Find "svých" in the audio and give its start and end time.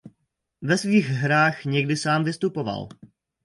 0.77-1.05